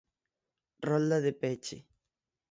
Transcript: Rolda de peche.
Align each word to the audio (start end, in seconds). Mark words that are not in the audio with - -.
Rolda 0.87 1.19
de 1.25 1.31
peche. 1.31 1.77